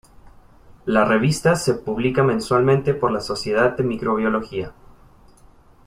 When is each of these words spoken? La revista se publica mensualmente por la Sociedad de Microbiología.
La 0.87 1.05
revista 1.05 1.55
se 1.55 1.75
publica 1.75 2.23
mensualmente 2.23 2.95
por 2.95 3.11
la 3.11 3.19
Sociedad 3.19 3.77
de 3.77 3.83
Microbiología. 3.83 4.73